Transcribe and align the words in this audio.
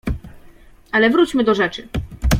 "Ale 0.91 1.09
wróćmy 1.09 1.43
do 1.43 1.53
rzeczy." 1.55 1.87